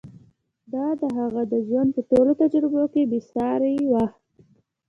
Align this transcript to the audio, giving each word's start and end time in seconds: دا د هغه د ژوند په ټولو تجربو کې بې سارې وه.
دا 0.73 0.87
د 1.01 1.03
هغه 1.17 1.41
د 1.51 1.53
ژوند 1.67 1.89
په 1.95 2.01
ټولو 2.09 2.31
تجربو 2.41 2.83
کې 2.93 3.01
بې 3.09 3.19
سارې 3.31 3.75
وه. 3.91 4.05